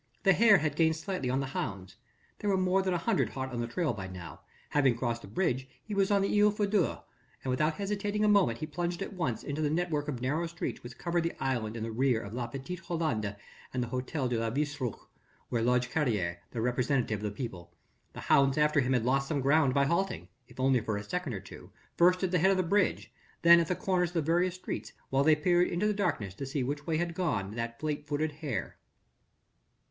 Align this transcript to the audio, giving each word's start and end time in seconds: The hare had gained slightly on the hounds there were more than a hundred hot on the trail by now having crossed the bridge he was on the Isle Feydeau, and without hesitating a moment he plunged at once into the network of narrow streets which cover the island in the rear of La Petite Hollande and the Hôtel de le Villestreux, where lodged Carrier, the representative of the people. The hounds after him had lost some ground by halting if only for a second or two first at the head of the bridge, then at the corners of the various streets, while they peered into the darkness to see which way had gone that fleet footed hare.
The 0.23 0.33
hare 0.33 0.57
had 0.57 0.75
gained 0.75 0.95
slightly 0.95 1.29
on 1.29 1.41
the 1.41 1.45
hounds 1.53 1.95
there 2.39 2.49
were 2.49 2.57
more 2.57 2.81
than 2.81 2.91
a 2.95 2.97
hundred 2.97 3.29
hot 3.29 3.51
on 3.51 3.59
the 3.61 3.67
trail 3.67 3.93
by 3.93 4.07
now 4.07 4.39
having 4.69 4.97
crossed 4.97 5.21
the 5.21 5.27
bridge 5.27 5.69
he 5.83 5.93
was 5.93 6.09
on 6.09 6.23
the 6.23 6.41
Isle 6.41 6.49
Feydeau, 6.49 7.03
and 7.43 7.51
without 7.51 7.75
hesitating 7.75 8.25
a 8.25 8.27
moment 8.27 8.57
he 8.57 8.65
plunged 8.65 9.03
at 9.03 9.13
once 9.13 9.43
into 9.43 9.61
the 9.61 9.69
network 9.69 10.07
of 10.07 10.19
narrow 10.19 10.47
streets 10.47 10.81
which 10.81 10.97
cover 10.97 11.21
the 11.21 11.33
island 11.39 11.77
in 11.77 11.83
the 11.83 11.91
rear 11.91 12.19
of 12.19 12.33
La 12.33 12.47
Petite 12.47 12.79
Hollande 12.79 13.35
and 13.75 13.83
the 13.83 13.89
Hôtel 13.89 14.27
de 14.27 14.39
le 14.39 14.49
Villestreux, 14.49 14.97
where 15.49 15.61
lodged 15.61 15.91
Carrier, 15.91 16.39
the 16.49 16.61
representative 16.61 17.19
of 17.19 17.23
the 17.23 17.29
people. 17.29 17.71
The 18.13 18.21
hounds 18.21 18.57
after 18.57 18.79
him 18.79 18.93
had 18.93 19.05
lost 19.05 19.27
some 19.27 19.39
ground 19.39 19.75
by 19.75 19.85
halting 19.85 20.29
if 20.47 20.59
only 20.59 20.79
for 20.79 20.97
a 20.97 21.03
second 21.03 21.35
or 21.35 21.39
two 21.41 21.69
first 21.95 22.23
at 22.23 22.31
the 22.31 22.39
head 22.39 22.49
of 22.49 22.57
the 22.57 22.63
bridge, 22.63 23.13
then 23.43 23.59
at 23.59 23.67
the 23.67 23.75
corners 23.75 24.09
of 24.09 24.13
the 24.15 24.21
various 24.23 24.55
streets, 24.55 24.93
while 25.11 25.23
they 25.23 25.35
peered 25.35 25.67
into 25.67 25.85
the 25.85 25.93
darkness 25.93 26.33
to 26.33 26.47
see 26.47 26.63
which 26.63 26.87
way 26.87 26.97
had 26.97 27.13
gone 27.13 27.51
that 27.51 27.79
fleet 27.79 28.07
footed 28.07 28.31
hare. 28.31 28.77